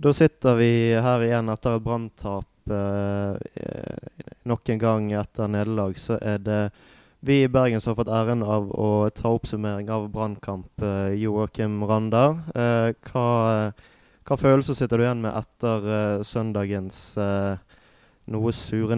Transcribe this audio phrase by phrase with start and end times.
[0.00, 3.96] Da sitter vi her igjen etter et branntap eh,
[4.48, 5.98] nok en gang etter nederlag.
[6.00, 6.60] Så er det
[7.20, 10.70] vi i Bergen som har fått æren av å ta oppsummering av brannkamp.
[10.80, 12.22] Eh, Joakim Randa,
[12.54, 13.26] eh, hva,
[14.24, 17.02] hva følelser sitter du igjen med etter søndagens
[18.32, 18.96] noe sure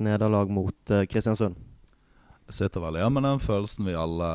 [0.00, 1.60] nederlag mot Kristiansund?
[2.48, 4.32] Jeg sitter vel igjen med den følelsen vi alle,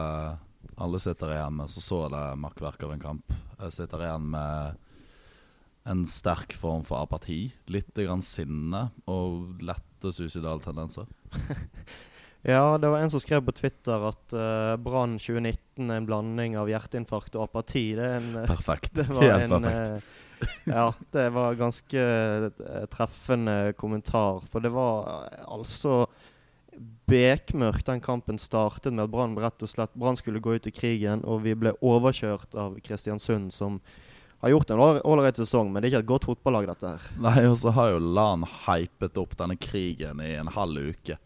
[0.78, 1.74] alle sitter igjen med.
[1.74, 3.38] Så så det makkverk av en kamp.
[3.58, 4.88] Jeg sitter igjen med
[5.90, 7.52] en sterk form for apati.
[7.74, 11.10] Litt grann sinne og lette suicidale tendenser.
[12.42, 16.56] Ja, det var en som skrev på Twitter at uh, Brann 2019 er en blanding
[16.58, 17.92] av hjerteinfarkt og apati.
[18.00, 18.96] Det en, uh, Perfekt.
[18.98, 20.08] Det var Helt en, perfekt.
[20.42, 22.06] uh, ja, det var ganske
[22.90, 24.42] treffende kommentar.
[24.50, 26.08] For det var altså
[27.06, 30.74] bekmørkt den kampen startet med at Brann rett og slett Brann skulle gå ut i
[30.74, 33.78] krigen, og vi ble overkjørt av Kristiansund, som
[34.42, 37.04] har gjort en ålreit sesong, men det er ikke et godt fotballag, dette her.
[37.22, 41.18] Nei, og så har jo Lan hypet opp denne krigen i en halv uke.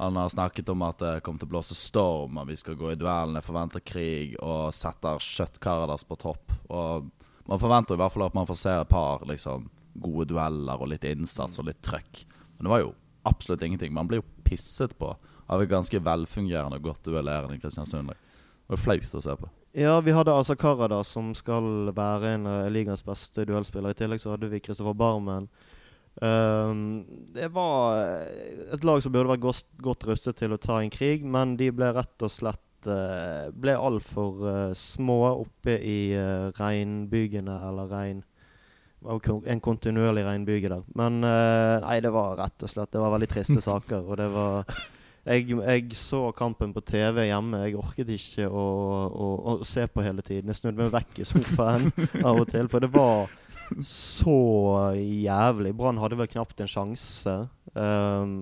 [0.00, 2.92] Han har snakket om at det kommer til å blåse storm, og vi skal gå
[2.92, 6.54] i duellene, forventer krig, og setter kjøttkaradas på topp.
[6.72, 7.10] Og
[7.48, 9.68] man forventer i hvert fall at man får se et par liksom,
[10.00, 12.24] gode dueller og litt innsats og litt trøkk.
[12.56, 12.94] Men det var jo
[13.28, 13.92] absolutt ingenting.
[13.96, 15.14] Man blir jo pisset på
[15.50, 18.12] av et ganske velfungerende og godt duellerende Kristiansund.
[18.12, 19.52] Det var flaut å se på.
[19.72, 23.94] Ja, vi hadde Asa Karada, som skal være en av ligaens beste duellspillere.
[23.94, 25.46] I tillegg så hadde vi Kristoffer Barmen.
[26.18, 28.00] Um, det var
[28.74, 31.70] et lag som burde vært godt, godt, rustet til å ta en krig, men de
[31.70, 38.26] ble rett og slett uh, ble altfor uh, små oppe i uh, regnbygene, eller regn
[39.00, 40.82] En kontinuerlig regnbyge der.
[40.98, 44.02] Men uh, nei, det var rett og slett Det var veldig triste saker.
[44.02, 44.66] Og det var
[45.28, 47.60] jeg, jeg, så kampen på TV hjemme.
[47.66, 48.64] Jeg orket ikke å,
[49.10, 50.48] å, å se på hele tiden.
[50.50, 51.90] Jeg snudde meg vekk i sofaen
[52.28, 52.70] av og til.
[52.72, 53.28] For det var
[53.86, 54.38] så
[54.96, 55.74] jævlig.
[55.76, 57.36] Brann hadde vel knapt en sjanse.
[57.74, 58.32] Um,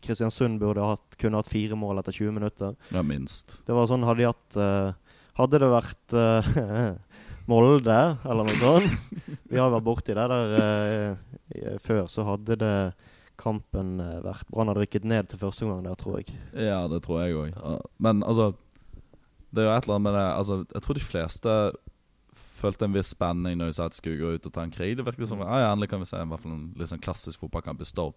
[0.00, 2.78] Kristiansund burde hatt, kunne hatt fire mål etter 20 minutter.
[2.94, 3.58] Ja, minst.
[3.66, 6.96] Det var sånn, Hadde, de hatt, uh, hadde det vært uh,
[7.50, 9.16] Molde eller noe sånt
[9.50, 12.74] Vi har vært borti det der uh, før, så hadde det
[13.40, 16.34] kampen vært Brann hadde rykket ned til første gang der, tror jeg.
[16.54, 17.86] Ja, det tror jeg òg.
[17.98, 18.52] Men altså
[19.50, 21.54] Det er jo et eller annet med det altså, Jeg tror de fleste
[22.60, 24.74] følte en viss spenning når de sa at de skulle gå ut og ta en
[24.74, 24.96] krig.
[24.98, 27.80] Det virker som ah, ja, endelig kan vi se fall en litt sånn klassisk fotballkamp
[27.80, 28.16] i Storm.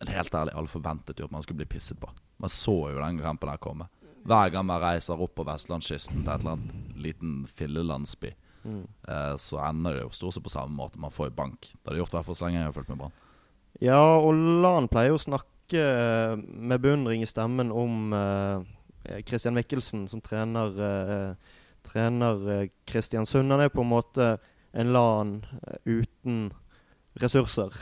[0.00, 2.10] Men helt ærlig, alle forventet jo at man skulle bli pisset på.
[2.42, 3.86] Man så jo den kampen der komme.
[4.26, 8.32] Hver gang man reiser opp på vestlandskysten til et eller annet liten fillelandsby,
[8.64, 8.82] mm.
[9.08, 11.00] eh, så ender det jo stort sett på samme måte.
[11.00, 11.70] Man får jo bank.
[11.70, 13.14] Det har de gjort i hvert fall så lenge jeg har fulgt med Brann.
[13.82, 14.32] Ja, og
[14.62, 15.82] Lan pleier jo å snakke
[16.46, 18.62] med beundring i stemmen om uh,
[19.26, 21.56] Christian Mikkelsen, som trener uh,
[21.86, 23.52] trener Kristiansund.
[23.52, 24.30] Han er på en måte
[24.76, 25.36] en LAN
[25.84, 26.48] uten
[27.20, 27.74] ressurser.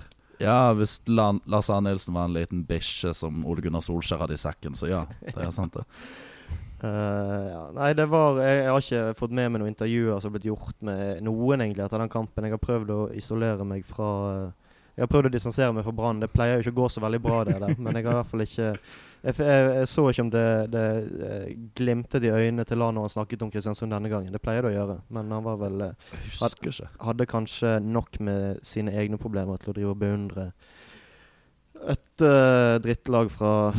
[0.42, 4.36] Ja, hvis Lan Lars Arne Nilsen var en liten bikkje som Ole Gunnar Solskjær hadde
[4.36, 5.04] i sekken, så ja.
[5.22, 5.84] Det er sant, det.
[6.82, 7.62] Uh, ja.
[7.76, 10.50] Nei, det var jeg, jeg, har ikke fått med meg noen intervjuer som har blitt
[10.50, 12.48] gjort med noen egentlig etter den kampen.
[12.48, 14.63] Jeg har prøvd å isolere meg fra uh,
[14.94, 16.22] Jeg har prøvd å distansere meg fra Brann.
[16.22, 17.74] Det pleier jo ikke å gå så veldig bra, det der.
[17.82, 18.68] Men jeg har i hvert fall ikke
[19.24, 20.84] jeg, jeg, jeg, så ikke om det, det
[21.78, 24.34] glimtet i øynene til Lan når han snakket om Kristiansund denne gangen.
[24.34, 24.98] Det pleier det å gjøre.
[25.16, 29.94] Men han var vel had, hadde kanskje nok med sine egne problemer til å drive
[29.96, 30.50] og beundre
[31.90, 33.72] et uh, drittlag fra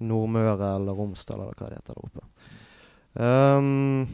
[0.00, 2.28] Nordmøre eller Romsdal eller hva det heter der oppe.
[3.20, 4.06] Um,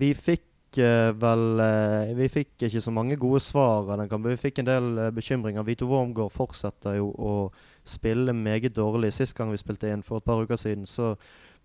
[0.00, 0.46] vi fikk
[0.78, 4.32] vel uh, Vi fikk ikke så mange gode svar av den kampen.
[4.32, 5.66] Vi fikk en del bekymringer.
[5.66, 7.32] Vito Wormgård fortsetter jo å
[7.84, 9.12] spille meget dårlig.
[9.14, 11.14] Sist gang vi spilte inn for et par uker siden, så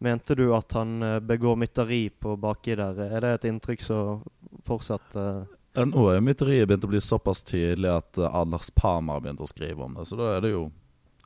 [0.03, 2.99] mente du at han begår mytteri på baki der.
[3.07, 4.25] Er det et inntrykk som
[4.65, 9.41] fortsatt ja, Nå er mytteriet begynt å bli såpass tydelig at Anders Pama har begynt
[9.41, 10.07] å skrive om det.
[10.09, 10.67] Så da er det jo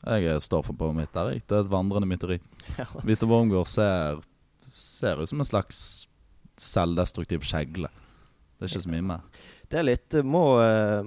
[0.01, 1.35] jeg står for på mitt der.
[1.45, 2.39] Det er et vandrende mytteri.
[2.77, 2.85] Ja.
[3.03, 4.21] Vito Wormgård ser,
[4.67, 6.07] ser ut som en slags
[6.61, 7.89] selvdestruktiv kjegle.
[8.57, 9.25] Det er ikke så mye mer.
[9.71, 10.43] Det er litt Må,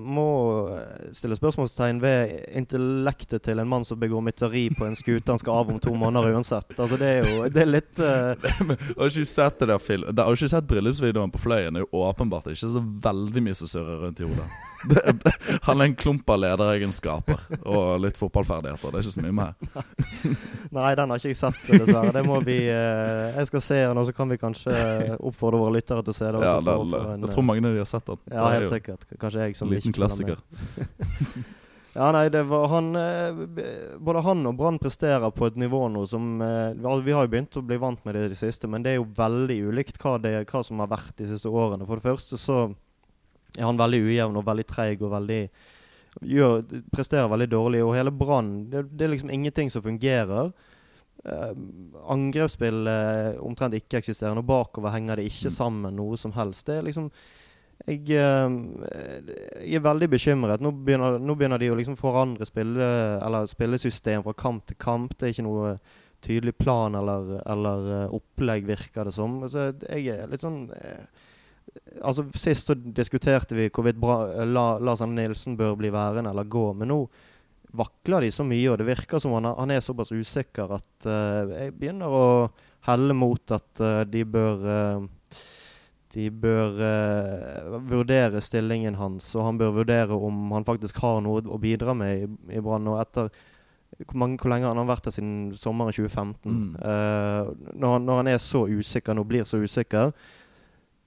[0.00, 0.28] må
[1.12, 5.60] stille spørsmålstegn ved intellektet til en mann som begår mytteri på en skute han skal
[5.60, 6.72] av om to måneder uansett.
[6.78, 8.32] Altså Det er jo Det er litt uh...
[8.96, 11.76] Har ikke sett det der film Har du ikke sett bryllupsvideoen på Fløyen?
[11.76, 14.48] Det er jo åpenbart ikke så veldig mye som surrer rundt i hodet.
[14.84, 15.30] Det, det,
[15.64, 18.90] han er en klump av lederegenskaper og litt fotballferdigheter.
[18.92, 19.54] Det er ikke så mye mer.
[20.76, 22.12] Nei, den har ikke jeg sett, dessverre.
[22.12, 24.74] Det må vi uh, Jeg skal se den, og så kan vi kanskje
[25.16, 26.42] oppfordre våre lyttere til å se det.
[26.44, 26.74] Ja, det,
[27.14, 28.20] en, jeg tror mange av de har sett den.
[28.28, 29.04] Ja, helt sikkert.
[29.20, 30.40] Kanskje jeg som Liten ikke klassiker.
[31.98, 33.42] ja, nei, det var han eh,
[34.02, 37.60] Både han og Brann presterer på et nivå nå som eh, Vi har jo begynt
[37.60, 40.16] å bli vant med det i det siste, men det er jo veldig ulikt hva,
[40.22, 41.86] det, hva som har vært de siste årene.
[41.88, 42.58] For det første så
[43.54, 45.42] er han veldig ujevn og veldig treig og veldig
[46.22, 46.62] gjør,
[46.92, 47.82] presterer veldig dårlig.
[47.84, 50.52] Og hele Brann det, det, er liksom ingenting som fungerer.
[51.24, 51.52] Uh,
[52.12, 55.56] Angrepsspill er omtrent ikke-eksisterende, bakover henger det ikke mm.
[55.56, 56.66] sammen noe som helst.
[56.68, 57.08] Det er liksom
[57.84, 60.62] jeg, jeg, er veldig bekymret.
[60.64, 62.86] Nå begynner, nå begynner de å liksom forandre spille,
[63.50, 65.16] spillesystem fra kamp til kamp.
[65.18, 65.76] Det er ikke noe
[66.24, 69.42] tydelig plan eller, eller opplegg, virker det som.
[69.52, 70.64] Så jeg er litt sånn
[72.04, 76.66] altså Sist så diskuterte vi hvorvidt Lars Arne Nilsen bør bli værende eller gå.
[76.78, 77.00] Men nå
[77.74, 81.50] vakler de så mye, og det virker som han, han er såpass usikker at uh,
[81.50, 82.26] jeg begynner å
[82.86, 85.06] helle mot at uh, de bør uh,
[86.14, 86.76] de bør
[87.90, 92.22] vurdere stillingen hans, og han bør vurdere om han faktisk har noe å bidra med
[92.22, 92.86] i, i Brann.
[92.92, 93.32] Og etter
[93.98, 96.38] hvor, mange, hvor, lenge han har vært der siden sommeren 2015.
[96.46, 96.70] Mm.
[97.74, 100.14] Når, når, han er så usikker nå, blir så usikker,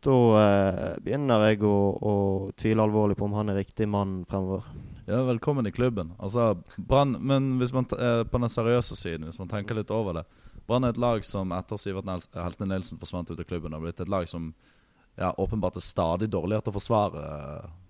[0.07, 2.13] da eh, begynner jeg å, å,
[2.57, 4.67] tvile alvorlig på om han er riktig mann fremover.
[5.07, 6.13] Ja, velkommen i klubben.
[6.19, 10.19] Altså, Brann, Men hvis man eh, på den seriøse siden, hvis man tenker litt over
[10.19, 10.27] det
[10.67, 14.01] Brann er et lag som etter Sivert Heltene Nilsen forsvant ut av klubben, har blitt
[14.03, 14.51] et lag som
[15.17, 17.23] ja, åpenbart er stadig dårligere til å forsvare,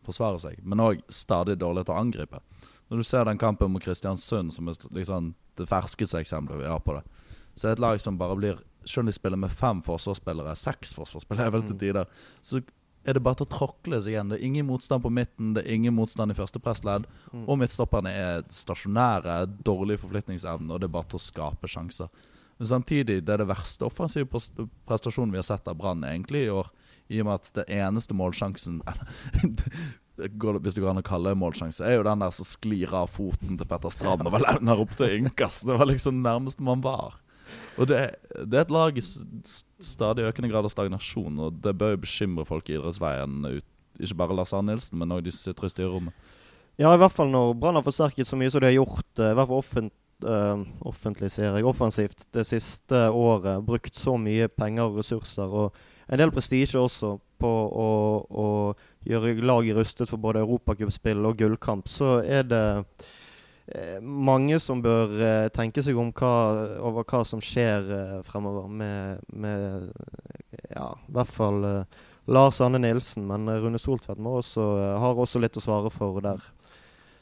[0.07, 2.41] forsvare seg, men òg stadig dårligere til å angripe.
[2.87, 6.79] Når du ser den kampen mot Kristiansund, som er liksom det ferskeste eksempelet vi har
[6.85, 7.03] på det,
[7.57, 10.55] så er det et lag som bare blir selv om de spiller med fem forsvarsspillere,
[10.55, 11.81] seks forsvarsspillere vel til mm.
[11.81, 12.61] tider, så
[13.07, 14.31] er det bare til å tråkle seg igjen.
[14.31, 17.05] Det er ingen motstand på midten, det er ingen motstand i første pressledd.
[17.31, 17.45] Mm.
[17.45, 19.37] Og midtstopperne er stasjonære,
[19.67, 22.11] dårlig forflytningsevne, og det er bare til å skape sjanser.
[22.57, 24.41] Men samtidig, det er det verste offensive
[24.89, 26.71] prestasjonen vi har sett av Brann egentlig i år.
[27.09, 28.81] I og med at det eneste målsjansen
[30.17, 33.11] Hvis det går an å kalle det målsjanse, er jo den der som sklir av
[33.13, 35.67] foten til Petter Strand og vel evner opp til innkast.
[35.69, 37.19] Det var liksom det nærmeste man var.
[37.77, 37.99] Og det,
[38.33, 42.47] det, er et lag i stadig økende grad av stagnasjon, og det bør jo bekymre
[42.49, 43.45] folk i idrettsveien.
[44.01, 46.33] Ikke bare Lars Arne Nilsen, men òg de sitter i styrerommet.
[46.77, 49.31] Ja, i hvert fall når Brann har forsterket så mye som de har gjort, uh,
[49.31, 49.93] i hvert fall offent,
[50.25, 53.63] uh, offentlig, ser jeg, offensivt, det siste året.
[53.65, 55.77] Brukt så mye penger og ressurser, og
[56.07, 57.89] en del prestisje også, på å,
[58.25, 58.47] å
[59.05, 62.65] gjøre laget rustet for både europacupspill og gullkamp, så er det
[63.67, 66.33] Eh, mange som bør eh, tenke seg om hva,
[66.87, 69.89] over hva som skjer eh, fremover med, med
[70.71, 71.65] ja, i hvert fall
[72.31, 73.25] Lars Anne Nilsen.
[73.27, 76.45] Men Rune Soltvedt har også litt å svare for der.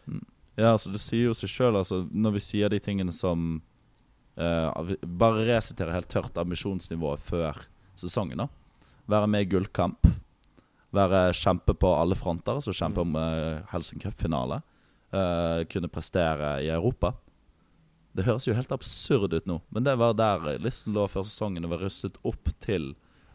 [0.05, 0.21] Mm.
[0.55, 3.63] Ja, altså Det sier jo seg sjøl, altså, når vi sier de tingene som
[4.35, 7.61] Bare resiterer helt tørt ambisjonsnivået før
[7.95, 8.41] sesongen.
[8.43, 8.64] da
[9.11, 10.07] Være med i gullkamp.
[10.95, 14.61] Være kjempe på alle fronter, altså kjempe om uh, Cup-finale.
[15.13, 17.13] uh, kunne prestere i Europa.
[18.15, 21.61] Det høres jo helt absurd ut nå, men det var der listen lå før sesongen.
[21.61, 22.93] Det var rustet opp til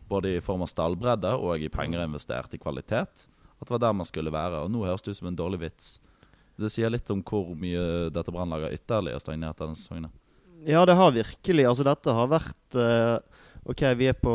[0.08, 3.28] både i form av stallbredde og i penger investert i kvalitet.
[3.60, 4.64] At det var der man skulle være.
[4.64, 6.00] Og nå høres det ut som en dårlig vits.
[6.58, 10.08] Det sier litt om hvor mye dette brannlaget ytterligere stagnert denne sesongen.
[10.66, 11.68] Ja, det har virkelig.
[11.68, 13.20] Altså, dette har vært uh
[13.68, 14.34] OK, vi er på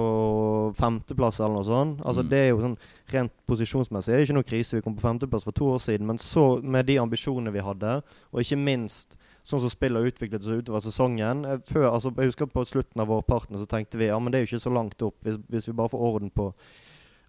[0.78, 2.02] femteplass eller noe sånt.
[2.06, 2.30] Altså mm.
[2.30, 2.78] Det er jo sånn
[3.14, 4.78] Rent posisjonsmessig det er ikke noe krise.
[4.78, 6.08] Vi kom på femteplass for to år siden.
[6.10, 8.00] Men så, med de ambisjonene vi hadde,
[8.32, 12.50] og ikke minst sånn som spillet utviklet seg utover sesongen eh, før, altså Jeg husker
[12.50, 15.06] på slutten av vårparten så tenkte vi ja, men det er jo ikke så langt
[15.06, 16.48] opp hvis, hvis vi bare får orden på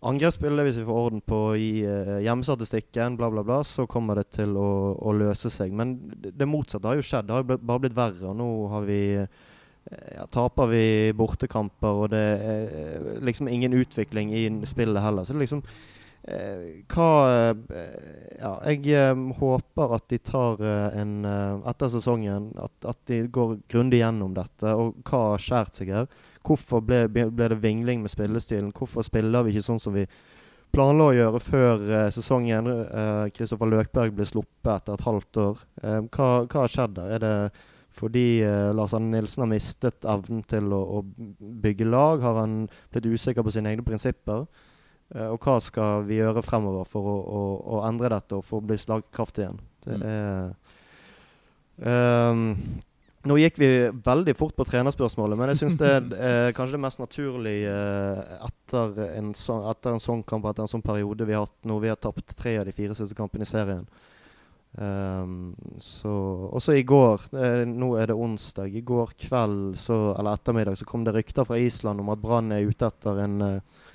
[0.07, 4.31] angrepsspillet, hvis vi får orden på i uh, hjemmestatistikken, bla, bla, bla, så kommer det
[4.37, 5.73] til å, å løse seg.
[5.75, 7.27] Men det, det, motsatte har jo skjedd.
[7.27, 8.29] Det har jo bare blitt verre.
[8.29, 9.47] og Nå har vi uh,
[10.17, 15.25] ja, taper vi bortekamper, og det er liksom ingen utvikling i spillet heller.
[15.25, 15.63] Så det liksom
[16.27, 17.85] eh, Hva eh,
[18.41, 23.23] Ja, jeg eh, håper at de tar eh, en eh, Etter sesongen at, at de
[23.31, 26.11] går grundig gjennom dette, og hva har skjært seg her.
[26.47, 28.75] Hvorfor ble, ble, det vingling med spillestilen?
[28.75, 30.07] Hvorfor spiller vi ikke sånn som vi
[30.75, 32.69] planla å gjøre før sesongen?
[33.35, 35.65] Kristoffer Løkberg ble sluppet etter et halvt år.
[35.83, 37.17] hva, hva har skjedd der?
[37.17, 37.35] Er det
[37.97, 41.03] fordi uh, Lars Arne Nilsen har mistet evnen til å, å,
[41.65, 42.25] bygge lag.
[42.25, 44.45] Har han blitt usikker på sine egne prinsipper?
[45.15, 47.45] Uh, og hva skal vi gjøre fremover for å, å,
[47.77, 49.63] å endre dette og få bli slagkraftig igjen?
[49.87, 50.07] Det mm.
[51.87, 52.45] er um,
[53.27, 53.69] nå gikk vi
[54.07, 55.93] veldig fort på trenerspørsmålet, men jeg syns det
[56.31, 60.71] er kanskje det mest naturlige eh, etter, en så, etter en sånn kamp, etter en
[60.77, 63.47] sånn periode vi har hatt nå vi har tapt tre av de fire siste kampene
[63.47, 63.87] i serien.
[64.77, 66.11] Um, så
[66.53, 70.85] Også i går, eh, nå er det onsdag, i går kveld så, eller ettermiddag så
[70.85, 73.87] kom det rykter fra Island om at Brann er ute etter en, uh,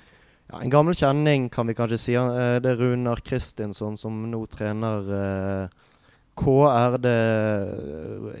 [0.50, 2.18] ja, en gammel kjenning, kan vi kanskje si.
[2.18, 5.94] Uh, det er Runar Kristinsson som nå trener uh,
[6.34, 7.16] KR, det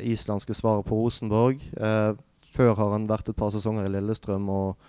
[0.02, 1.60] islandske svaret på Rosenborg.
[2.52, 4.86] før har han vært et par sesonger i Lillestrøm og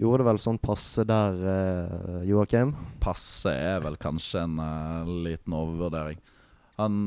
[0.00, 1.36] gjorde det vel sånn passe der,
[2.24, 2.72] Joakim?
[2.98, 4.56] Passe er vel kanskje en
[5.20, 6.16] liten overvurdering.
[6.80, 7.00] Han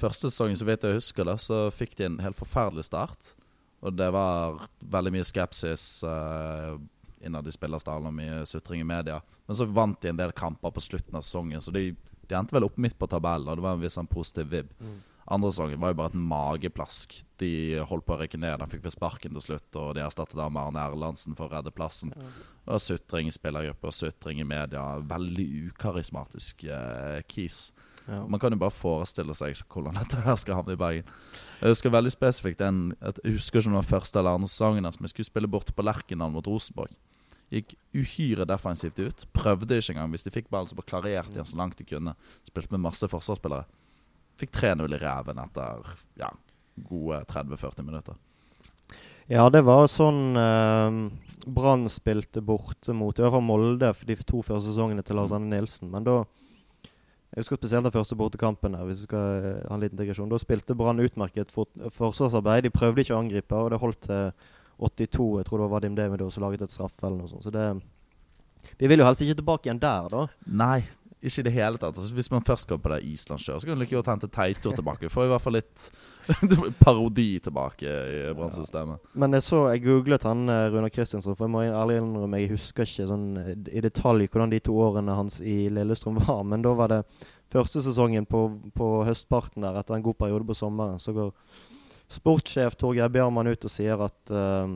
[0.00, 3.34] Første sesongen, så vidt jeg husker det, så fikk de en helt forferdelig start.
[3.84, 6.78] Og det var veldig mye skepsis uh,
[7.24, 9.18] innad i spillerstallen og mye sutring i media.
[9.48, 11.90] Men så vant de en del kamper på slutten av sesongen, så de,
[12.22, 13.48] de endte vel opp midt på tabellen.
[13.50, 14.70] Og det var en viss sånn positiv vib.
[14.80, 14.98] Mm.
[15.30, 17.18] Andre sesongen var jo bare et mageplask.
[17.42, 17.52] De
[17.86, 18.56] holdt på å rykke ned.
[18.62, 21.74] De fikk vel sparken til slutt, og de erstattet av Arne Erlandsen for å redde
[21.74, 22.14] plassen.
[22.66, 24.82] Og sutring i spillergruppe og sutring i media.
[25.12, 27.68] Veldig ukarismatisk uh, kis.
[28.10, 28.24] Ja.
[28.26, 31.10] Man kan jo bare forestille seg hvordan dette her skal havne i Bergen.
[31.60, 34.90] Jeg husker veldig spesifikt en, Jeg husker ikke om det var første eller andre sesongen
[34.90, 36.96] som vi skulle spille borte på Lerkendal mot Rosenborg.
[37.50, 39.26] Gikk uhyre defensivt ut.
[39.34, 40.10] Prøvde ikke engang.
[40.14, 42.14] Hvis de fikk ballen, så bare klarerte de så langt de kunne.
[42.46, 43.66] Spilte med masse forsvarsspillere.
[44.40, 46.30] Fikk 3-0 i ræven etter ja,
[46.86, 48.18] gode 30-40 minutter.
[49.30, 50.96] Ja, det var sånn eh,
[51.46, 55.34] Brann spilte borte mot i hvert fall Molde for de to første sesongene til Lars
[55.34, 55.90] Anne Nilsen.
[55.92, 56.16] Men da
[57.30, 58.74] Jeg husker spesielt den første bortekampen.
[58.74, 60.30] her, hvis vi skal eh, ha en liten digresjon.
[60.30, 62.64] Da spilte Brann utmerket for, forsvarsarbeid.
[62.66, 64.32] De prøvde ikke å angripe, og det holdt til
[64.80, 65.28] 82.
[65.38, 67.46] Jeg tror det var Vadim Davido som laget et straffe eller noe sånt.
[67.46, 67.68] Så det
[68.78, 70.26] Vi vil jo helst ikke tilbake igjen der, da.
[70.46, 70.82] Nei,
[71.20, 71.98] ikke i det hele tatt.
[71.98, 74.72] Altså, hvis man først skal på det islandskjøret, så kan du like godt hente Teito
[74.72, 75.10] tilbake.
[75.12, 75.86] Får i hvert fall litt
[76.84, 79.02] parodi tilbake i brannsystemet.
[79.02, 79.12] Ja.
[79.20, 82.54] Men jeg så, jeg googlet han eh, Runar Kristiansson, for jeg må ærlig innrømme jeg
[82.54, 86.40] husker ikke sånn eh, i detalj hvordan de to årene hans i Lillestrøm var.
[86.48, 87.02] Men da var det
[87.52, 91.00] første sesongen på, på høstparten der, etter en god periode på sommeren.
[91.02, 91.34] Så går
[92.10, 94.72] sportssjef Torgeir Bjarmann ut og sier at uh,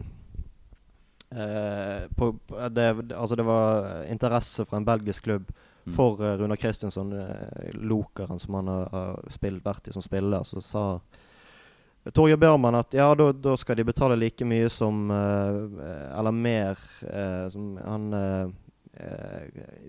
[1.34, 2.28] uh, på,
[2.70, 5.48] det, altså det var interesse fra en belgisk klubb.
[5.92, 7.28] For uh, Runar Kristinsson, uh,
[7.72, 10.84] lokeren som han har, har spill, vært i som spiller, så sa
[12.12, 16.82] Torje Børman at ja, da skal de betale like mye som uh, Eller mer
[17.50, 18.12] som han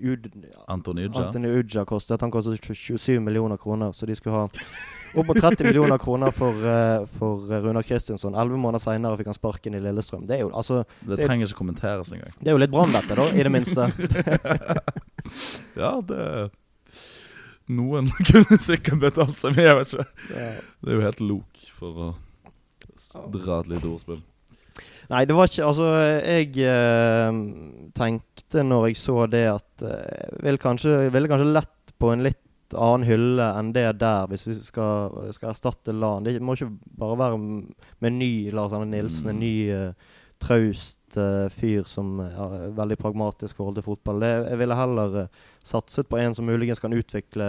[0.02, 0.32] Ud,
[0.68, 1.28] Antony Uja.
[1.28, 2.22] Antony Uja kostet.
[2.22, 4.48] Han kostet 27 millioner kroner, så de skulle ha
[5.22, 8.36] opp mot 30 millioner kroner for, uh, for Runar Kristinsson.
[8.36, 10.28] Elleve måneder seinere fikk han sparken i Lillestrøm.
[10.30, 12.36] Det jo altså Det, det trenger ikke kommenteres engang.
[12.40, 13.90] Det er jo litt Brann, dette, da, i det minste.
[15.84, 16.22] ja, det
[17.66, 20.08] Noen kunne sikkert betalt seg med, jeg vet ikke.
[20.30, 22.14] Det er jo helt lok for å
[23.34, 24.22] dra et lite ordspill.
[25.12, 25.90] Nei, det var ikke Altså,
[26.26, 27.40] jeg eh,
[27.98, 32.26] tenkte når jeg så det, at jeg eh, ville kanskje, vil kanskje lett på en
[32.26, 32.42] litt
[32.76, 36.28] annen hylle enn det der, hvis vi skal, skal erstatte LAN.
[36.28, 39.44] Det må ikke bare være med ny Lars Arne Nilsen, en mm.
[39.44, 44.24] ny uh, traust uh, fyr som er veldig pragmatisk forhold til fotball.
[44.24, 47.48] Det, jeg ville heller uh, satset på en som muligens kan utvikle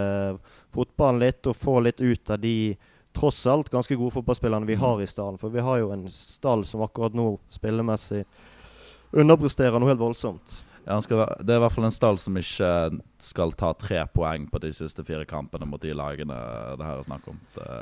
[0.75, 2.77] fotballen litt og få litt ut av de
[3.17, 5.41] tross alt ganske gode fotballspillerne vi har i stallen.
[5.41, 8.25] For vi har jo en stall som akkurat nå spillemessig
[9.17, 10.61] underpresterer noe helt voldsomt.
[10.87, 12.69] Ja, skal, det er i hvert fall en stall som ikke
[13.23, 16.37] skal ta tre poeng på de siste fire kampene mot de lagene
[16.79, 17.41] det her er snakk om.
[17.57, 17.73] Det,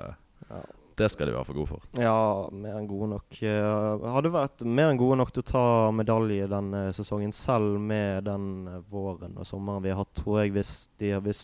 [0.48, 0.62] ja.
[0.94, 1.86] Det skal de være for gode for.
[1.98, 2.14] Ja,
[2.54, 3.36] mer enn gode nok.
[3.42, 8.28] Uh, hadde vært mer enn gode nok til å ta medalje denne sesongen, selv med
[8.28, 11.42] den uh, våren og sommeren vi har hatt, tror jeg, hvis de, hvis,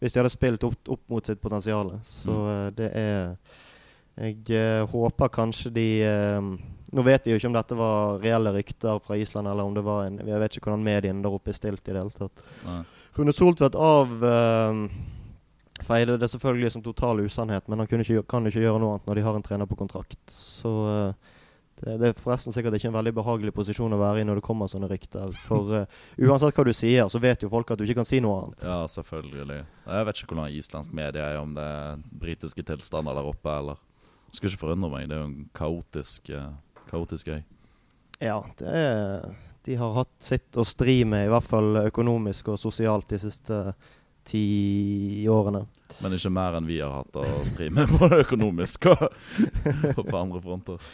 [0.00, 1.92] hvis de hadde spilt opp, opp, mot sitt potensial.
[2.08, 2.74] Så mm.
[2.80, 3.36] det er
[4.14, 5.88] Jeg håper kanskje de
[6.94, 9.82] Nå vet vi jo ikke om dette var reelle rykter fra Island, eller om det
[9.86, 12.44] var en Jeg vet ikke hvordan mediene der oppe er stilt i det hele tatt.
[12.68, 12.82] Nei.
[13.14, 14.14] Rune Soltvedt av
[15.82, 19.18] feiler det selvfølgelig som total usannhet, men han ikke, kan ikke gjøre noe annet når
[19.18, 20.20] de har en trener på kontrakt.
[20.30, 21.32] Så uh,
[21.80, 24.46] det, det, er forresten sikkert ikke en veldig behagelig posisjon å være i når det
[24.46, 25.34] kommer sånne rykter.
[25.48, 28.22] For uh, uansett hva du sier, så vet jo folk at du ikke kan si
[28.24, 28.66] noe annet.
[28.66, 29.64] Ja, selvfølgelig.
[29.88, 33.82] Jeg vet ikke hvordan islandsk media er, om det er britiske tilstander der oppe, eller
[34.34, 35.04] Skulle ikke forundre meg.
[35.06, 36.54] Det er jo en kaotisk, uh,
[36.90, 37.42] kaotisk gøy.
[38.22, 39.28] Ja, det er,
[39.66, 43.60] de har hatt sitt å stri med, i hvert fall økonomisk og sosialt, de siste
[44.24, 45.64] ti årene.
[46.02, 49.06] Men ikke mer enn vi har hatt å stri med både økonomisk og,
[49.98, 50.92] og på andre fronter.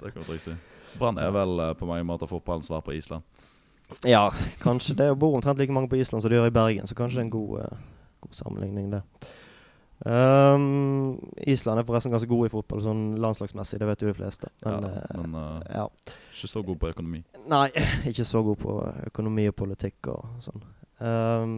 [0.00, 0.56] Det kan jeg si.
[0.98, 3.26] Brann er vel eh, på mange måter fotballens svar på Island.
[4.06, 4.28] Ja,
[4.62, 5.10] kanskje det.
[5.18, 7.28] Bor omtrent like mange på Island som de gjør i Bergen, så kanskje det er
[7.28, 9.02] en god, uh, god sammenligning, det.
[10.06, 10.99] Um,
[11.46, 13.80] Island er forresten ganske god i fotball, sånn landslagsmessig.
[13.80, 14.50] Det vet jo de fleste.
[14.64, 15.86] Men, ja, eh, men uh, ja.
[16.34, 17.22] ikke så god på økonomi.
[17.50, 17.66] Nei,
[18.10, 18.76] ikke så god på
[19.10, 20.68] økonomi og politikk og sånn.
[21.00, 21.54] Um,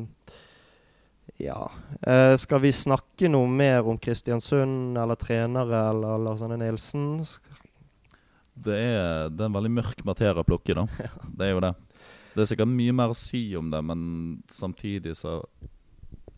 [1.43, 1.59] ja.
[2.07, 7.23] Uh, skal vi snakke noe mer om Kristiansund eller trenere eller Lars Arne Nilsen?
[8.53, 10.87] Det er, det er, en veldig mørk materie å plukke, da.
[11.39, 11.73] Det er jo det.
[12.33, 14.03] Det er sikkert mye mer å si om det, men
[14.49, 15.43] samtidig så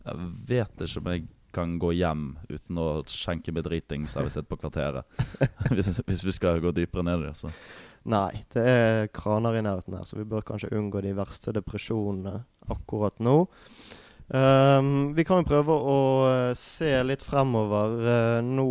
[0.05, 1.23] Jeg vet ikke om jeg
[1.55, 5.07] kan gå hjem uten å skjenke med dritings har vi sitter på kvarteret.
[5.75, 7.35] hvis, hvis, vi skal gå dypere ned i det.
[7.39, 7.51] Så.
[8.11, 12.41] Nei, det er kraner i nærheten her, så vi bør kanskje unngå de verste depresjonene
[12.75, 13.39] akkurat nå.
[14.25, 17.93] Um, vi kan jo prøve å uh, se litt fremover.
[18.01, 18.65] Uh, nå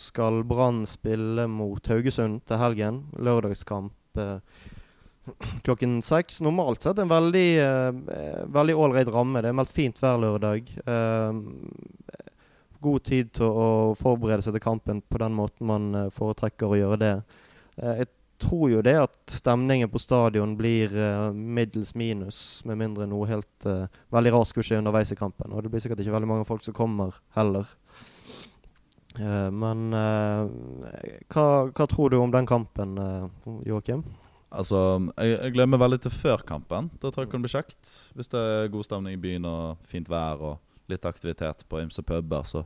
[0.00, 3.02] skal Brann spille mot Haugesund til helgen.
[3.16, 3.96] Lørdagskamp.
[4.20, 4.38] Uh,
[5.62, 6.40] klokken seks.
[6.40, 9.42] Normalt sett en veldig uh, veldig ålreit ramme.
[9.42, 10.72] Det er meldt fint hver lørdag.
[10.86, 11.32] Uh,
[12.82, 16.80] god tid til å forberede seg til kampen på den måten man uh, foretrekker å
[16.80, 17.14] gjøre det.
[17.78, 18.08] jeg
[18.42, 20.90] tror jo det at stemningen på stadion blir
[21.32, 23.66] middels minus, med mindre noe helt
[24.10, 25.54] veldig raskt skulle skje underveis i kampen.
[25.54, 27.70] Og det blir sikkert ikke veldig mange folk som kommer heller.
[29.62, 32.98] men hva, hva, tror du om den kampen,
[33.62, 34.02] Joakim?
[34.52, 34.78] Altså,
[35.16, 36.90] jeg, jeg glemmer veldig til før kampen.
[37.00, 37.94] Da tror jeg det kan bli kjekt.
[38.16, 42.04] Hvis det er god stemning i byen og fint vær og litt aktivitet på ymse
[42.04, 42.64] puber, så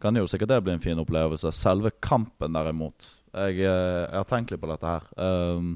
[0.00, 1.52] kan jo sikkert det bli en fin opplevelse.
[1.52, 5.04] Selve kampen, derimot Jeg, eh, jeg har tenkt litt på dette her.
[5.20, 5.74] Um,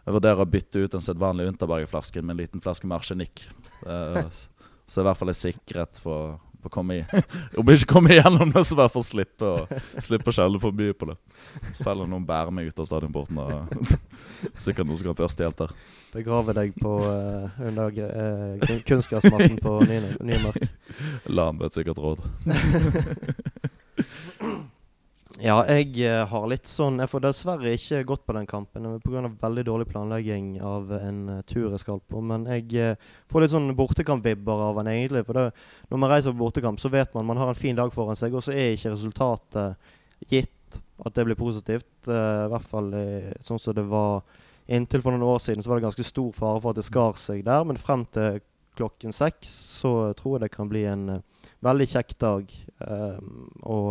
[0.00, 3.44] jeg vurderer å bytte ut den sedvanlige Unterberger-flasken med en liten flaske med arsenikk.
[3.86, 4.26] Uh,
[4.90, 7.04] så i hvert fall er sikkerhet for å komme i
[7.60, 10.76] Om ikke komme igjennom det, så i hvert fall slippe å Slippe å skjelle for
[10.76, 11.16] mye på det.
[11.76, 13.40] Så feller noen bærer meg ut av stadionporten.
[14.64, 15.74] Sikkert noen som kan først hjelpe der.
[16.14, 20.64] Begrave deg på uh, under uh, kunstgressmatten på Nymark.
[21.38, 22.24] Lam vet sikkert råd.
[25.40, 29.22] Ja, jeg eh, har litt sånn Jeg får dessverre ikke gått på den kampen pga.
[29.40, 32.20] veldig dårlig planlegging av en uh, tur jeg skal på.
[32.20, 35.22] Men jeg uh, får litt sånn bortekampvibber av den egentlig.
[35.24, 35.46] For det,
[35.88, 38.36] når man reiser på bortekamp, så vet man man har en fin dag foran seg,
[38.36, 41.88] og så er ikke resultatet gitt at det blir positivt.
[42.04, 42.92] I hvert fall
[43.40, 44.20] sånn som det var
[44.68, 47.16] inntil for noen år siden, så var det ganske stor fare for at det skar
[47.16, 47.64] seg der.
[47.64, 48.42] Men frem til
[48.76, 49.48] klokken seks
[49.80, 51.08] så tror jeg det kan bli en
[51.64, 52.54] veldig kjekk dag.
[53.64, 53.88] og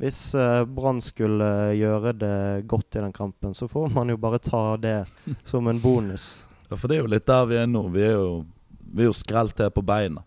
[0.00, 2.36] hvis uh, Brann skulle uh, gjøre det
[2.70, 4.98] godt i den kampen, så får man jo bare ta det
[5.50, 6.46] som en bonus.
[6.68, 7.86] Ja, for det er jo litt der vi er nå.
[7.94, 8.44] Vi er jo,
[8.90, 10.24] vi er jo skrelt her på beina.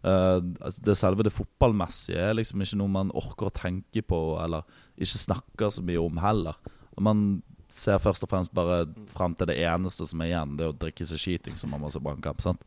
[0.00, 0.38] Uh,
[0.80, 4.64] det selve det fotballmessige er liksom ikke noe man orker å tenke på, eller
[4.96, 6.60] ikke snakker så mye om heller.
[7.00, 10.72] Man ser først og fremst bare fram til det eneste som er igjen, det er
[10.72, 12.42] å drikke seg skiting som man må se Brannkamp.
[12.42, 12.62] sant?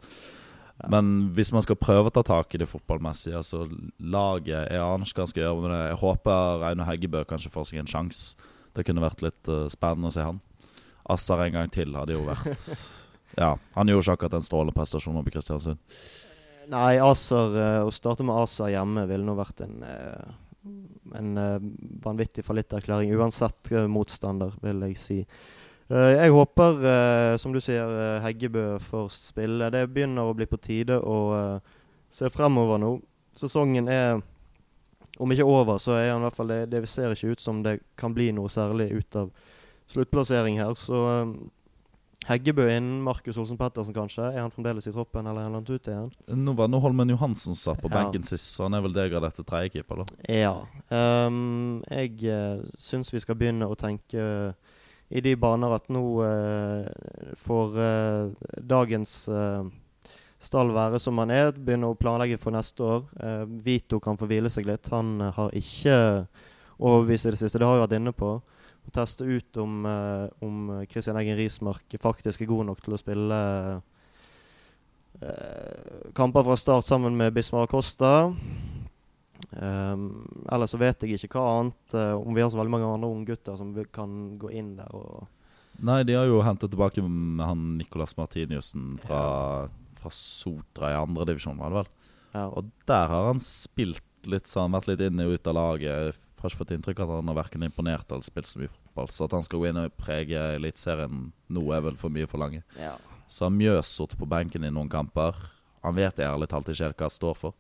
[0.90, 3.68] Men hvis man skal prøve å ta tak i det fotballmessige altså
[4.02, 5.82] Laget Jeg aner ikke hva han skal gjøre med det.
[5.92, 8.50] Jeg håper Reino Heggebø kanskje får seg en sjanse.
[8.74, 10.42] Det kunne vært litt uh, spennende å se han.
[11.14, 12.48] Assar en gang til hadde jo vært
[13.44, 15.82] Ja, Han gjorde ikke akkurat en strålende prestasjon i Kristiansund.
[16.74, 19.84] Nei, Assar, uh, å starte med Assar hjemme ville nå vært en
[21.14, 21.34] en
[22.02, 25.18] vanvittig fallitterklæring uansett motstander, vil jeg si.
[25.91, 29.69] Eh, jeg håper, eh, som du sier, eh, Heggebø får spille.
[29.69, 31.60] Det begynner å bli på tide å
[32.10, 33.02] se fremover nå.
[33.36, 34.22] Sesongen er
[35.19, 37.62] om ikke over, så er han i hvert fall det, det ser ikke ut som
[37.63, 39.32] det kan bli noe særlig ut av
[39.91, 40.74] sluttplassering her.
[40.74, 41.26] Så
[42.26, 44.24] Heggebø innen Markus Olsen Pettersen, kanskje?
[44.32, 46.12] Er han fremdeles i troppen, eller er han ute igjen?
[46.39, 47.98] Nå var det Holmen Johansen satt på ja.
[47.98, 50.22] benken sist, så han er vel deg av dette tredjekeeper, da?
[50.32, 50.54] Ja.
[50.88, 54.73] Um, jeg uh, syns vi skal begynne å tenke uh,
[55.13, 56.88] i de baner at nå eh,
[57.38, 59.67] får eh, dagens eh,
[60.41, 61.52] stall være som han er.
[61.54, 63.06] Begynne å planlegge for neste år.
[63.63, 64.89] Vito kan få hvile seg litt.
[64.91, 65.95] Han har ikke
[66.80, 67.62] overbevist i det siste.
[67.62, 68.34] Det har vi vært inne på.
[68.84, 73.02] Å teste ut om, eh, om Christian Eggen Rismark faktisk er god nok til å
[73.02, 73.39] spille
[76.17, 78.34] kamper fra start sammen med Bismar Costa.
[79.54, 82.88] Um, ellers så vet jeg ikke hva annet uh, Om vi har så veldig mange
[82.89, 85.28] andre unggutter som kan gå inn der og
[85.84, 89.22] Nei, de har jo hentet tilbake med han Nicolas Martiniussen fra,
[89.66, 89.94] ja.
[90.00, 91.89] fra Sotra i andredivisjon, var det vel?
[92.34, 92.44] Ja.
[92.50, 95.89] Og der har han spilt litt sånn, vært litt inn og ut av laget.
[95.89, 98.72] Jeg har ikke fått inntrykk av at han har verken imponert eller spilt så mye
[98.72, 99.10] fotball.
[99.13, 101.26] Så at han skal gå inn og prege Eliteserien
[101.58, 102.62] nå er vel for mye for lange.
[102.80, 102.94] Ja.
[103.28, 105.38] Så har Mjøs sittet på benken i noen kamper.
[105.84, 107.58] Han vet ærlig talt ikke helt hva han står for.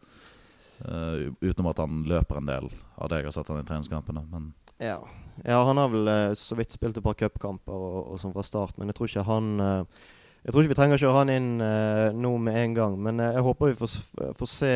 [0.81, 2.65] Uh, utenom at han løper en del
[2.97, 4.25] av det jeg har sett han i treningskampene.
[4.31, 4.49] Men
[4.81, 4.97] ja.
[5.45, 5.61] ja.
[5.63, 8.75] han har vel uh, så vidt spilt et par cupkamper og, og sånn fra start,
[8.77, 10.09] men jeg tror ikke han uh,
[10.43, 11.51] Jeg tror ikke vi trenger å kjøre han inn
[12.19, 13.93] nå med en gang, men jeg håper vi får,
[14.35, 14.71] får, se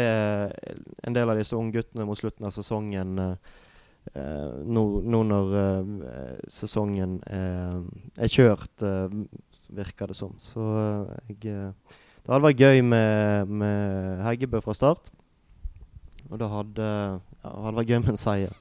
[1.03, 3.19] en del av disse ungguttene mot slutten av sesongen.
[4.15, 5.51] Nå, nå, når
[6.47, 8.85] sesongen er kjørt,
[9.81, 10.39] virker det som.
[10.39, 10.63] Så
[11.27, 15.11] jeg Det hadde vært gøy med, med Heggebø fra start.
[16.31, 16.91] Og det hadde,
[17.43, 18.53] ja, hadde vært gøy med en seier.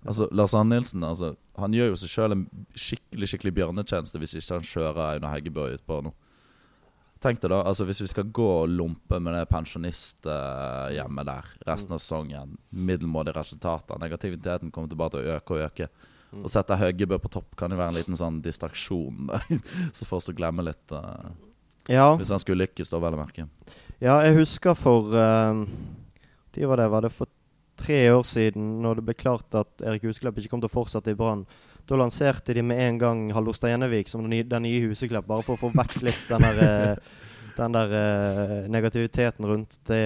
[0.00, 2.44] Altså, Lars Arne Nilsen altså, han gjør jo seg sjøl en
[2.78, 6.14] skikkelig skikkelig bjørnetjeneste hvis ikke han kjører Aune Heggebø utpå nå.
[7.20, 11.92] Tenk deg da, altså hvis vi skal gå og lompe med det pensjonisthjemmet der resten
[11.92, 15.90] av sesongen, middelmådige resultater, negativiteten kommer tilbake til å øke og øke.
[16.30, 16.46] Mm.
[16.46, 19.42] Å sette Høggebø på topp kan jo være en liten sånn distraksjon, da,
[19.96, 20.86] så får oss å glemme litt.
[20.94, 21.28] Uh,
[21.90, 23.48] Ja, hvis han skulle lykkes, da, vel å merke.
[24.00, 25.60] ja jeg husker for uh,
[26.54, 27.30] De var det, var det for
[27.80, 31.12] tre år siden, når det ble klart at Erik Huseklepp ikke kom til å fortsette
[31.12, 31.46] i Brann.
[31.88, 35.46] Da lanserte de med en gang Hallo Steinevik som den nye, den nye Huseklepp, bare
[35.46, 37.14] for å få vekk litt den der, eh,
[37.56, 40.02] den der eh, negativiteten rundt det,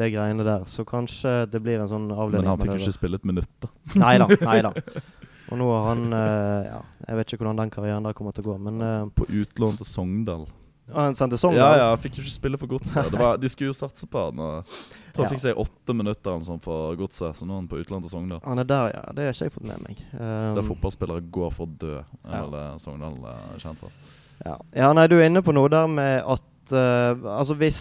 [0.00, 0.66] det greiene der.
[0.70, 2.48] Så kanskje det blir en sånn avledning.
[2.48, 3.70] Men han fikk jo ikke spille et minutt, da.
[4.04, 4.28] Nei da.
[4.42, 4.74] Nei da.
[5.52, 8.46] Og nå har han eh, ja, Jeg vet ikke hvordan den karrieren der kommer til
[8.46, 10.46] å gå, men På utlån til Sogndal.
[10.92, 11.56] Han sendte sånn?
[11.56, 13.14] Ja, ja, fikk jo ikke spille for Godset.
[13.40, 14.40] De skulle jo satse på han.
[14.42, 14.72] Og
[15.14, 17.80] tror jeg fikk seg åtte minutter eller sånn for Godset, så nå er han på
[17.80, 18.42] utlandet til Sogndal.
[18.44, 19.04] Han er der, ja.
[19.16, 20.02] Det har ikke jeg fått med meg.
[20.12, 24.00] Um, Der fotballspillere går for å dø, er vel det Sogndal er kjent for.
[24.44, 24.56] Ja.
[24.76, 27.80] ja, nei, du er inne på noe der med at uh, Altså, hvis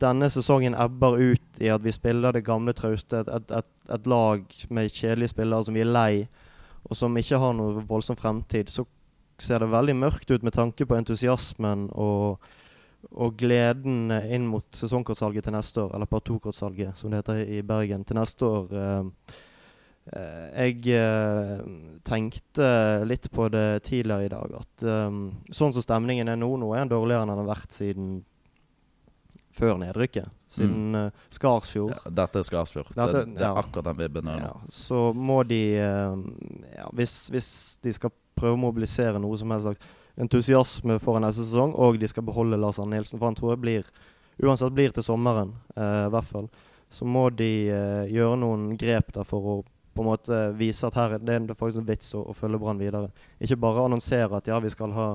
[0.00, 4.46] denne sesongen ebber ut i at vi spiller det gamle trauste, et, et, et lag
[4.72, 6.12] med kjedelige spillere som vi er lei,
[6.88, 8.86] og som ikke har noe voldsom fremtid, så
[9.42, 12.40] ser det veldig mørkt ut med tanke på entusiasmen og,
[13.10, 17.62] og gleden inn mot sesongkortsalget til neste år, eller partokortsalget, 2-kortsalget, som det heter i
[17.66, 18.72] Bergen, til neste år.
[18.72, 19.36] eh,
[20.16, 21.62] eh, jeg eh,
[22.04, 22.72] tenkte
[23.08, 24.88] litt på det tidligere i dag, at
[25.54, 28.18] sånn som stemningen er nå, nå er den dårligere enn den har vært siden
[29.54, 30.30] før nedrykket.
[30.50, 31.92] Siden eh, Skarsfjord.
[31.94, 32.90] Ja, dette er Skarsfjord.
[32.94, 33.60] Dette- det, det er ja.
[33.60, 34.30] akkurat den vibben.
[34.40, 37.50] Ja, så må de ja, hvis, hvis
[37.84, 42.08] de skal prøve å mobilisere noe som helst slags entusiasme for neste sesong, og de
[42.10, 43.92] skal beholde Lars Arne Nilsen, for han tror jeg blir
[44.40, 46.46] Uansett blir til sommeren, eh, i hvert fall.
[46.88, 49.56] Så må de eh, gjøre noen grep der for å
[49.90, 52.60] på en måte vise at her er det er faktisk en vits å, å følge
[52.62, 53.10] Brann videre.
[53.42, 55.08] Ikke bare annonsere at ja, vi skal ha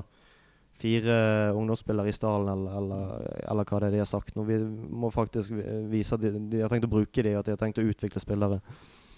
[0.78, 1.16] fire
[1.56, 4.36] ungdomsspillere i stallen, eller, eller, eller hva det er de har sagt.
[4.36, 5.56] Nå, vi må faktisk
[5.90, 8.22] vise at de, de har tenkt å bruke dem, at de har tenkt å utvikle
[8.22, 8.60] spillere.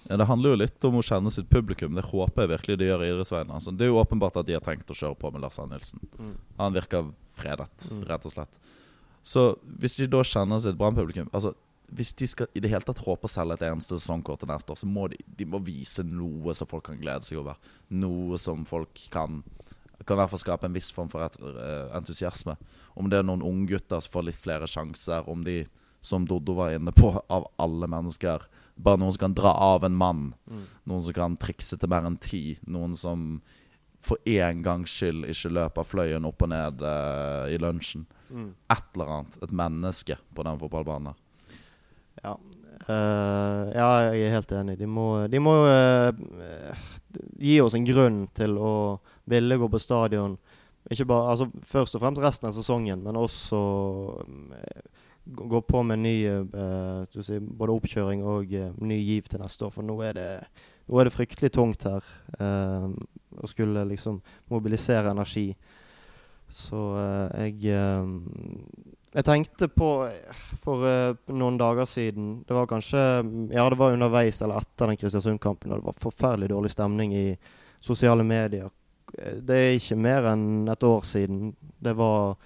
[0.10, 1.94] Ja, det handler jo litt om å kjenne sitt publikum.
[1.98, 3.50] Det håper jeg virkelig de gjør i idrettsveien.
[3.52, 5.76] Altså, det er jo åpenbart at de har tenkt å kjøre på med Lars Arne
[5.76, 6.00] Nilsen.
[6.58, 8.06] Han virker fredet, Mm.
[8.08, 8.58] rett og slett.
[9.24, 11.54] Så hvis de da kjenner sitt Brann-publikum altså,
[11.94, 14.72] Hvis de skal i det hele tatt håpe å selge et eneste sesongkort til neste
[14.72, 17.56] år, så må de, de må vise noe som folk kan glede seg over.
[17.90, 19.42] Noe som folk kan
[20.06, 22.56] Kan i hvert fall skape en viss form for eh, entusiasme.
[22.96, 25.66] Om det er noen unggutter som får litt flere sjanser, om de,
[26.02, 28.44] som Doddo var inne på, av alle mennesker
[28.78, 30.28] Bare noen som kan dra av en mann.
[30.88, 32.58] Noen som kan trikse til mer enn ti.
[32.70, 33.40] Noen som
[34.08, 38.06] for én gangs skyld ikke løper fløyen opp og ned uh, i lunsjen.
[38.30, 38.52] Mm.
[38.72, 39.40] Et eller annet.
[39.44, 41.12] Et menneske på den fotballbanen.
[41.12, 41.24] der.
[42.24, 42.38] Ja.
[42.88, 44.78] Uh, ja, jeg er helt enig.
[44.80, 46.86] De må, de må uh,
[47.42, 48.74] gi oss en grunn til å
[49.28, 50.38] ville gå på stadion.
[50.92, 53.58] Ikke bare, altså Først og fremst resten av sesongen, men også
[54.56, 54.86] eh,
[55.36, 59.74] gå på med ny uh, si, både oppkjøring og uh, ny giv til neste år.
[59.76, 60.30] For nå er det,
[60.88, 62.06] nå er det fryktelig tungt her
[62.40, 62.88] uh,
[63.38, 64.22] å skulle liksom
[64.54, 65.52] mobilisere energi.
[66.50, 68.08] Så eh, jeg eh,
[69.18, 69.90] Jeg tenkte på
[70.64, 73.02] for eh, noen dager siden Det var kanskje
[73.52, 77.28] Ja, det var underveis eller etter den Kristiansund-kampen, og det var forferdelig dårlig stemning i
[77.80, 78.70] sosiale medier.
[79.18, 81.56] Eh, Det er ikke mer enn et år siden.
[81.80, 82.38] Det var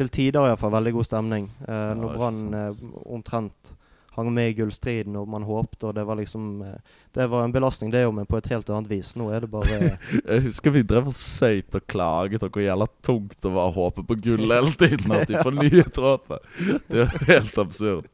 [0.00, 1.50] til tider iallfall veldig god stemning.
[1.68, 2.80] Eh, når Brann eh,
[3.12, 3.76] omtrent
[4.16, 7.52] hang med i gullstriden, og man håpte, og det var liksom eh, Det var en
[7.54, 9.12] belastning, det jo, men på et helt annet vis.
[9.16, 9.76] Nå er det bare
[10.32, 13.76] Jeg husker vi drev og søyt og klaget og hvor jævla tungt det var å
[13.76, 15.14] håpe på gull hele tiden.
[15.14, 16.50] At de fornyet håpet.
[16.90, 18.10] Det er helt absurd.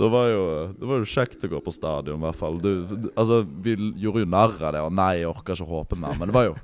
[0.00, 0.42] Det var jo
[0.80, 2.56] Det var jo kjekt å gå på stadion, i hvert fall.
[2.64, 6.00] Du, du- altså, vi gjorde jo narr av det, og nei, jeg orker ikke håpe
[6.00, 6.16] mer.
[6.18, 6.56] Men det var jo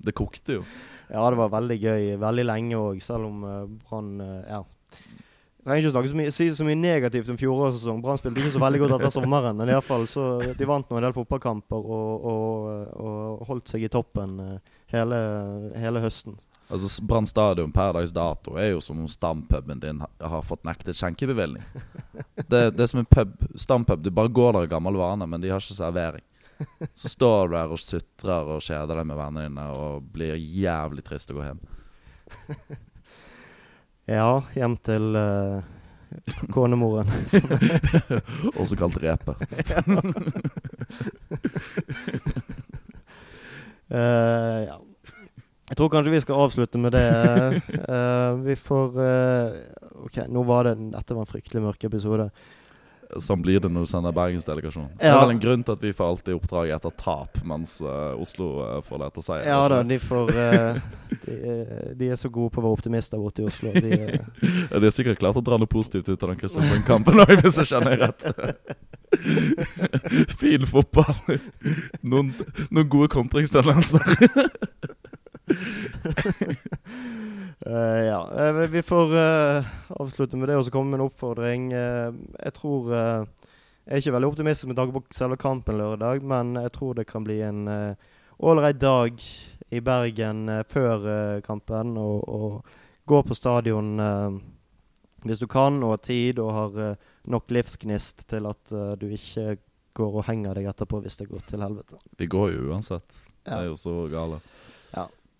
[0.00, 0.64] Det kokte jo.
[1.10, 4.62] Ja, det var veldig gøy veldig lenge òg, selv om uh, Brann uh, Ja.
[5.60, 7.98] Jeg trenger ikke snakke så mye, si så mye negativt om fjorårets sesong.
[8.00, 10.88] Brann spilte ikke så veldig godt etter sommeren, men i alle fall så de vant
[10.88, 15.18] nå en del fotballkamper og, og, og holdt seg i toppen uh, hele,
[15.76, 16.38] hele høsten.
[16.70, 20.96] Altså Brann stadion per dags dato er jo som om stampuben din har fått nektet
[20.96, 21.64] skjenkebevilgning.
[22.50, 24.00] Det, det er som en pub, stampub.
[24.02, 26.24] Du bare går der i gammel vane, men de har ikke servering.
[26.94, 31.04] Så står du der og sutrer og kjeder deg med vennene dine og blir jævlig
[31.06, 31.60] trist å gå hjem.
[34.10, 35.60] Ja, hjem til uh,
[36.50, 37.06] konemoren.
[38.58, 39.36] Også kalt repe.
[43.94, 44.78] uh, ja.
[45.70, 47.06] Jeg tror kanskje vi skal avslutte med det.
[47.86, 49.60] Uh, vi får eh,
[50.02, 52.26] Ok, nå var det Dette var en fryktelig mørk episode.
[53.18, 54.92] Sånn blir det når du sender Bergensdelegasjonen.
[55.00, 58.12] Det er vel en grunn til at vi får alltid oppdrag etter tap, mens uh,
[58.20, 59.46] Oslo uh, får det etter seier.
[59.50, 60.78] Ja da, de får uh,
[61.26, 63.72] de, er- de er så gode på å være optimister borte i Oslo.
[63.74, 64.20] De, er-
[64.70, 67.58] Ja, De har sikkert klart å dra noe positivt ut av den Kristiansand-kampen òg, hvis
[67.64, 68.22] jeg kjenner rett.
[70.40, 71.38] fin fotball.
[72.06, 72.30] Noen,
[72.70, 74.06] noen gode kontringstendenser.
[77.70, 78.50] Eh, ja.
[78.50, 81.70] Uh, vi- får uh, avslutte med det og så komme med en oppfordring.
[81.70, 86.72] Jeg tror Jeg er ikke veldig optimistisk med tanke på selve kampen lørdag, men jeg
[86.72, 87.96] tror det kan bli en
[88.38, 89.22] ålreit dag
[89.70, 91.96] i Bergen før kampen.
[91.98, 92.64] Og, og
[93.06, 93.98] gå på stadion
[95.24, 99.56] hvis du kan og har tid og har nok livsgnist til at du ikke
[99.96, 101.98] går og henger deg etterpå hvis det går til helvete.
[102.18, 103.24] Vi går jo uansett.
[103.42, 104.38] Det er jo så gale.
[104.38, 104.69] Ja.